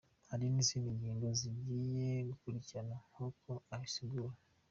[0.29, 2.79] Hari n'izindi ngingo zigiye gukurikira
[3.11, 4.35] nk'uko abisigura:.